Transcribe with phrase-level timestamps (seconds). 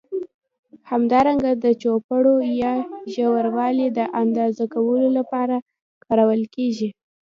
[0.91, 2.17] همدارنګه د چوړپو
[2.63, 2.73] یا
[3.13, 5.57] ژوروالي د اندازه کولو له پاره
[6.05, 6.89] کارول کېږي.